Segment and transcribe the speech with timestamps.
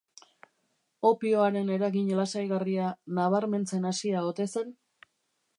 [1.09, 2.89] Opioaren eragin lasaigarria
[3.21, 4.77] nabarmentzen hasia ote zen?